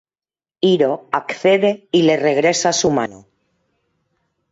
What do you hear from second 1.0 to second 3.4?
accede y le regresa su mano.